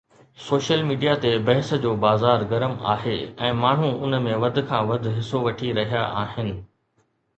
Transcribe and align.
Social 0.43 0.79
media 0.91 1.11
تي 1.25 1.33
بحث 1.49 1.69
جو 1.83 1.91
بازار 2.05 2.45
گرم 2.53 2.73
آهي 2.93 3.13
۽ 3.49 3.51
ماڻهو 3.59 3.91
ان 4.07 4.19
۾ 4.29 4.41
وڌ 4.45 4.59
کان 4.73 4.89
وڌ 4.93 5.07
حصو 5.19 5.43
وٺي 5.49 5.71
رهيا 5.81 6.09
آهن. 6.23 6.51